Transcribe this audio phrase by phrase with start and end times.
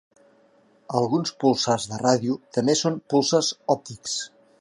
[0.99, 4.17] Alguns púlsars de ràdio també són púlsars òptics.